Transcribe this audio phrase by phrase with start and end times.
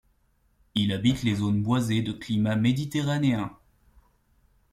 [0.73, 3.55] Il habite les zones boisées de climat méditerranéen.